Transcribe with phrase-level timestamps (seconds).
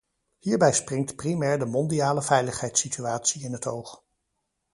[0.39, 4.03] Hierbij springt primair de mondiale veiligheidssituatie in het oog.